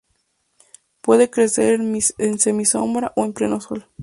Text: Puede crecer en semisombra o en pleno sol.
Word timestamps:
Puede 1.01 1.29
crecer 1.29 1.79
en 1.79 2.39
semisombra 2.39 3.13
o 3.15 3.23
en 3.23 3.33
pleno 3.33 3.61
sol. 3.61 3.85